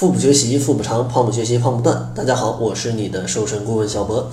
[0.00, 2.10] 腹部学习，腹部长；胖不学习，胖不断。
[2.14, 4.32] 大家好，我是你的瘦身顾问小博。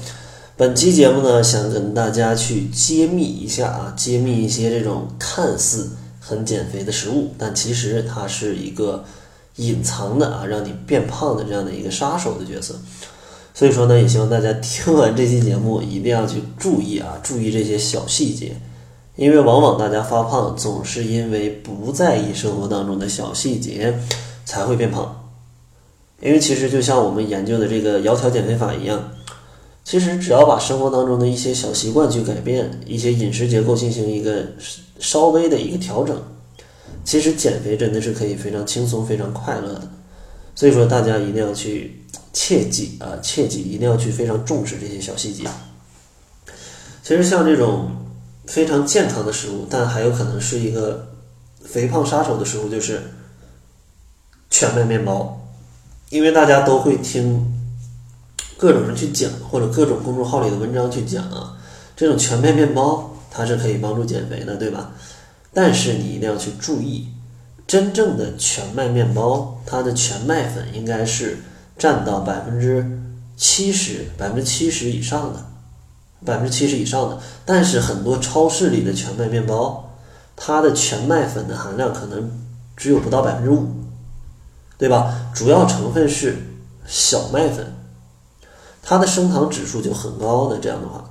[0.55, 5.89] 本期节目呢，想跟大家去揭秘一下啊，揭秘一些这种看似
[6.21, 9.03] 很减肥的食物，但其实它是一个
[9.57, 12.73] 隐藏的啊，让你变胖的这样的一个杀手的角色。
[13.53, 18.55] 所以说呢，也希望大家听完这期节目一定要去注意啊，注意这些小细节，
[19.17, 23.99] 因为往往大家发胖总是因为不在意生活当中的小细节
[24.45, 25.26] 才会变胖。
[26.19, 29.11] 因为其实就像我们研究的这个窈窕减肥法一样，
[29.83, 34.45] 其实只要把生活当中的一些小习惯去改变，一些饮食结构进行一个
[34.99, 36.19] 稍微的一个调整，
[37.05, 39.87] 其实减肥真的是可以非常轻松、非常快乐的。
[40.55, 42.03] 所以说，大家一定要去
[42.33, 45.43] 切记啊，切记一定要去非常重视这些小细节。
[47.03, 47.91] 其实像这种
[48.47, 51.07] 非常健康的食物，但还有可能是一个
[51.63, 53.01] 肥胖杀手的食物，就是
[54.49, 55.46] 全麦面包。
[56.09, 57.53] 因为大家都会听
[58.57, 61.57] 各种人去讲，或者各种公众号里的文章去讲啊，
[61.95, 64.91] 这种全麦面包它是可以帮助减肥的，对吧？
[65.53, 67.09] 但是你一定要去注意，
[67.67, 71.39] 真正的全麦面包，它的全麦粉应该是
[71.77, 72.99] 占到百分之
[73.35, 75.45] 七十、百分之七十以上的，
[76.25, 77.19] 百分之七十以上的。
[77.45, 79.91] 但是很多超市里的全麦面包，
[80.35, 82.31] 它的全麦粉的含量可能
[82.75, 83.67] 只有不到百分之五。
[84.77, 85.31] 对吧？
[85.33, 86.37] 主要成分是
[86.85, 87.73] 小麦粉，
[88.83, 90.59] 它的升糖指数就很高的。
[90.59, 91.09] 这样的话，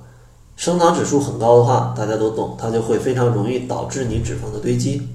[0.55, 5.09] 升糖指数很高的话，大家都懂，它就会非常容易导致你脂肪的堆积。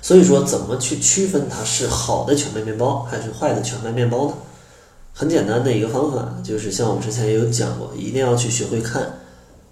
[0.00, 4.34] 所以说，怎么去区分它是好的全麦面包还是坏的全麦面包呢？
[5.12, 9.18] 很简单的一个方法，就是像我之前也有讲过，一定要去学会看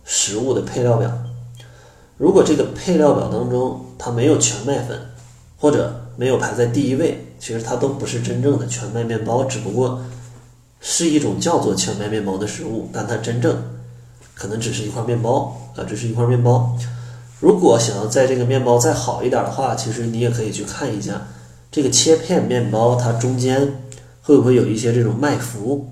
[0.05, 1.11] 食物的配料表。
[2.17, 5.00] 如果这个配料表当中它没有全麦粉，
[5.56, 7.25] 或者没有排在第一位。
[7.39, 10.03] 其实它都不是真正的全麦面包，只不过
[10.81, 13.56] 是一种叫做全麦面包的食物，但它真正
[14.34, 16.77] 可能只是一块面包啊，只是一块面包。
[17.40, 21.29] 如果想要在这个面包再好一点的话，其实你也可以去看一下
[21.70, 23.83] 这个切片面包，它中间
[24.23, 25.83] 会不会有一些这种麦麸？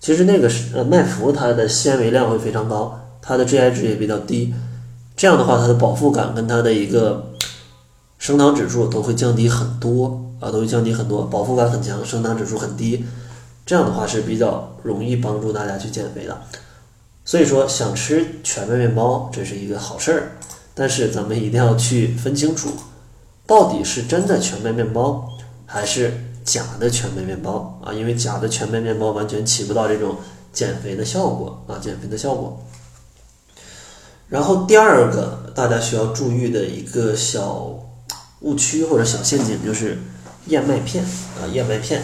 [0.00, 4.54] 其实那个是呃麦麸，它的纤维量会非常高，它的 GI 值也比较低，
[5.16, 7.28] 这样的话它的饱腹感跟它的一个。
[8.18, 13.04] 升糖指数都会降低很多啊，都会降低很多，饱腹感很强，升糖指数很低，
[13.64, 16.42] 这样的话是比较容易帮助大家去减肥的。
[17.24, 20.32] 所以说，想吃全麦面包这是一个好事儿，
[20.74, 22.70] 但是咱们一定要去分清楚，
[23.46, 25.28] 到底是真的全麦面包
[25.64, 26.12] 还是
[26.44, 27.94] 假的全麦面包啊？
[27.94, 30.16] 因为假的全麦面包完全起不到这种
[30.52, 32.60] 减肥的效果啊，减肥的效果。
[34.28, 37.78] 然后第二个大家需要注意的一个小。
[38.42, 39.96] 误区或者小陷阱就是
[40.46, 42.02] 燕麦片啊，燕麦片。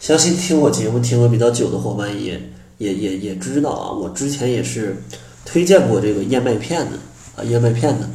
[0.00, 2.40] 相信听我节目听过比较久的伙伴也
[2.78, 4.96] 也也也知道啊，我之前也是
[5.44, 6.96] 推荐过这个燕麦片的
[7.36, 8.08] 啊，燕麦片的。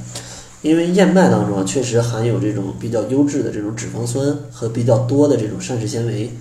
[0.63, 6.31] 因为燕麦当中啊，确实含有这种比较优质的这种脂肪酸和比较多的这种膳食纤维，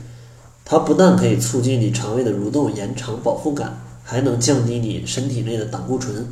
[0.65, 6.27] 它不但可以促进你肠胃的蠕动，延长饱腹感，还能降低你身体内的胆固醇。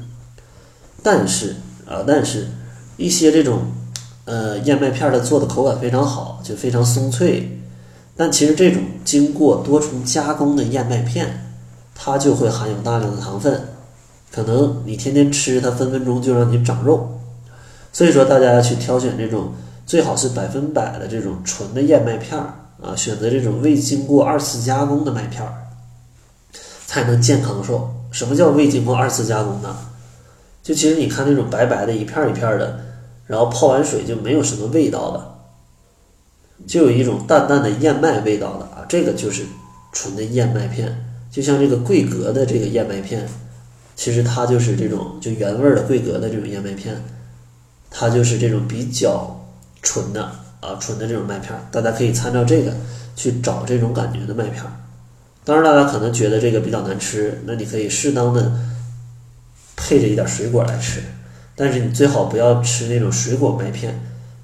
[1.03, 2.49] 但是啊，但是
[2.97, 3.61] 一些这种。
[4.25, 7.59] 呃，燕麦片儿的做的口感非常好，就非常松脆。
[8.17, 11.57] 但其实这种经过多重加工的燕麦片，
[11.93, 13.69] 它就会含有大量的糖分，
[14.31, 17.19] 可能你天天吃它，分分钟就让你长肉。
[17.93, 19.55] 所以说，大家要去挑选这种
[19.87, 25.53] 最好是百分百的这种纯的燕麦片儿啊，选择这种未经过二次加工的麦片儿，
[26.87, 27.93] 才能健康瘦。
[28.13, 29.77] 什么叫未经过二次加工呢？
[30.63, 32.79] 就其实你看那种白白的一片一片的。
[33.27, 39.45] 然后泡完水就没有什么味道的，就有一种淡淡的燕麦味道的啊，这个就是
[39.93, 41.09] 纯的燕麦片。
[41.31, 43.27] 就像这个桂格的这个燕麦片，
[43.97, 47.03] 其实它就是这种就原味的桂格的这种燕麦片，
[47.91, 49.49] 它就是这种比较
[49.81, 50.23] 纯的
[50.61, 51.53] 啊，纯的这种麦片。
[51.71, 52.73] 大家可以参照这个
[53.17, 54.63] 去找这种感觉的麦片。
[55.45, 58.53] 当然，大家可能觉得这个比较难吃，那你可以适当的
[59.75, 61.03] 配着一点水果来吃。
[61.63, 63.97] 但是你最好不要吃那种水果麦片，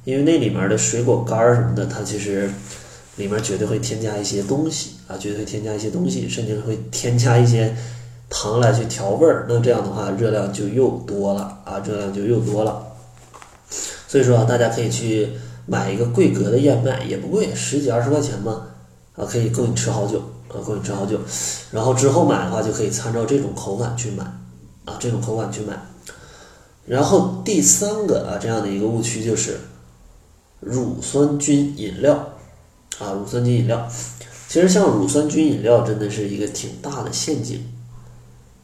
[0.04, 2.48] 因为那里面的水果干儿什么的，它其实
[3.16, 7.74] 里面绝对会添加一些东西啊，绝对会添加一些东西，甚至会添加一些
[8.30, 9.46] 糖来去调味儿。
[9.48, 12.86] 那这样的话，热量就又多了啊，热量就又多了。
[14.06, 15.30] 所以说啊，大家可以去
[15.66, 18.62] 买一个桂格的燕麦，也不贵，十几二十块钱嘛，
[19.16, 21.18] 啊，可以够你吃好久啊，够你吃好久。
[21.72, 24.22] 然后之后买的话，就可以参照这种口感去买
[24.84, 25.74] 啊，这种口感去买。
[26.88, 29.60] 然后第三个啊，这样的一个误区就是
[30.60, 32.14] 乳酸菌饮料
[32.98, 33.86] 啊，乳酸菌饮料。
[34.48, 37.62] 其实像乳酸菌饮料真的是一个挺大的陷阱，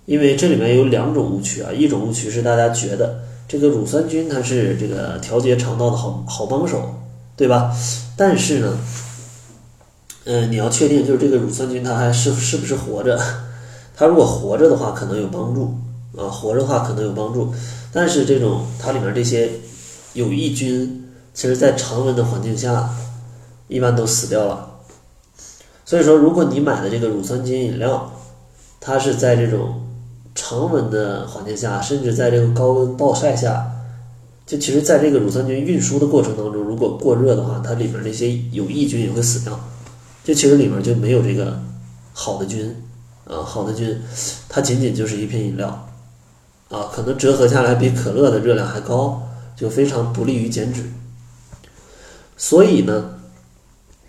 [0.06, 6.94] 因为这里面有两种误区啊，一种误区是大家觉得这个乳酸菌它是这个调节肠道的好好帮手，
[7.36, 7.76] 对吧？
[8.16, 8.78] 但是呢，
[10.24, 13.20] 嗯，你要确定就是这个乳酸菌它还是是不是活着，
[13.94, 15.74] 它如果活着的话可能有帮助
[16.16, 17.52] 啊，活着的话可能有帮助，
[17.92, 19.50] 但是这种它里面这些
[20.12, 22.88] 有益菌，其实在常温的环境下
[23.68, 24.70] 一般都死掉了。
[25.84, 28.10] 所以说，如果你买的这个乳酸菌饮料，
[28.80, 29.82] 它是在这种
[30.34, 33.70] 常温的环境下，甚至在这个高温暴晒下，
[34.46, 39.58] 就其实在这个乳酸菌运输的过程当中，如果过热的话，它里面那些有益菌也会死掉，
[40.22, 41.60] 就其实里面就没有这个
[42.12, 42.74] 好的菌
[43.26, 44.00] 啊，好的菌，
[44.48, 45.83] 它仅仅就是一瓶饮料
[46.70, 49.22] 啊，可能折合下来比可乐的热量还高，
[49.56, 50.84] 就非常不利于减脂。
[52.36, 53.18] 所以呢，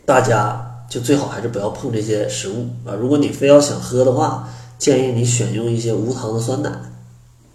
[0.06, 0.72] 大家。
[0.88, 2.94] 就最好还是不要碰这些食物啊！
[2.94, 4.48] 如果你非要想喝的话，
[4.78, 6.70] 建议你选用一些无糖的酸奶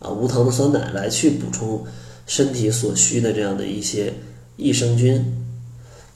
[0.01, 1.85] 啊，无糖的酸奶来去补充
[2.27, 4.13] 身体所需的这样的一些
[4.57, 5.47] 益生菌。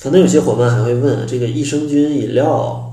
[0.00, 2.92] 可能有些伙伴还会问，这个益生菌饮料，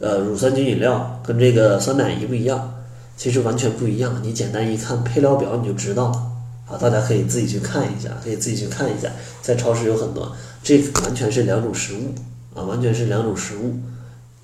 [0.00, 2.75] 呃，乳酸菌饮料跟这个酸奶一不一样？
[3.16, 6.30] 其实完全不一样，你简单一看配料表你就知道了
[6.68, 6.78] 啊！
[6.78, 9.10] 大家可以自己去看一下，可以自己去看一下，
[9.42, 12.14] 在超市有很多，这完全是两种食物。
[12.58, 13.74] 啊，完全是两种食物，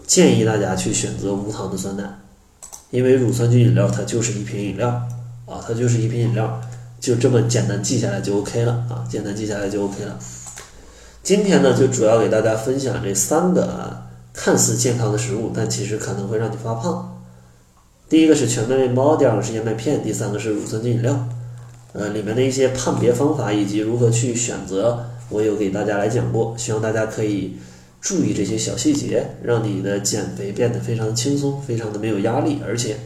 [0.06, 2.04] 建议大家去选择无糖的酸奶，
[2.90, 4.88] 因为乳酸菌饮料它就是一瓶饮料
[5.46, 6.60] 啊，它就是一瓶饮料，
[7.00, 10.19] 就这么简单记下来就 OK 了啊，简单记下来就 OK 了。
[11.22, 14.02] 今天呢，就主要给大家分享这三个，
[14.34, 17.21] 看似健康的食物，但其实可能会让你发胖。
[18.12, 21.26] 第一个是全麦面包，第二个是燕麦片，第三个是乳酸菌饮料。
[21.94, 27.56] 呃，里面的一些判别方法以及如何去选择，我有给大家来讲过，希望大家可以。
[28.02, 32.96] 注意这些小细节，让你的减肥变得非常轻松，非常的没有压力，而且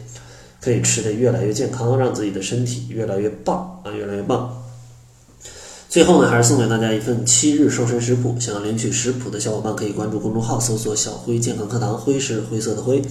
[0.59, 4.61] 可以吃的越来越健康，让自己的身体越来越棒啊，越来越棒。
[5.87, 13.01] 最后呢，还是送给大家一份七日瘦身食谱，想要领取食谱的小伙伴可以关注公众号，搜索“小辉健康课堂”，辉是灰色的灰。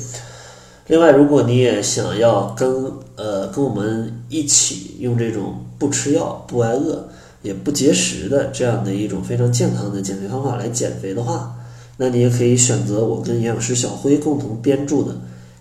[0.88, 7.08] 另外，如果你也想要跟呃跟我们一起用这种不吃药、不挨饿、
[7.42, 11.54] 也不节食的这样的一种非常健康的减肥方法来减肥的话，
[11.96, 15.12] 那你也可以选择我跟营养师小辉共同编著的《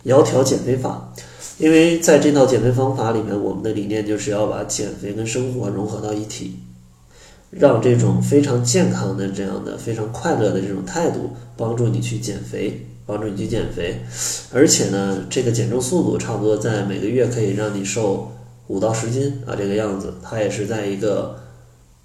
[0.06, 1.12] 窈窕减肥法》，
[1.57, 6.56] 因为在这套减肥方法里面，我们的理念就是要把减肥跟生活融合到一体，
[7.57, 14.02] 让这种非常健康的、这样的非常快乐的这种态度帮助你去减肥，帮助你去减肥。
[14.52, 18.31] 而且呢，这个减重速度差不多在每个月可以让你瘦
[18.68, 21.40] 五到十斤啊，这个样子，它也是在一个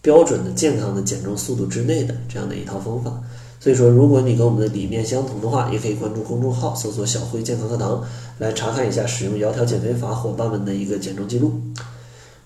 [0.01, 3.21] 标准的健康的减重速度之内的这样的一套方法。
[3.59, 8.03] 所以说，如果你跟我们的理念相同的话，也可以关注公众号，搜索“小辉健康课堂”
[8.39, 11.61] 来查看一下使用窈窕减肥法伙伴们的一个减重记录。